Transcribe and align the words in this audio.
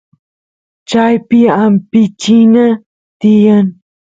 chaypi 0.89 1.39
ampichina 1.63 2.61
tiyan 3.19 3.67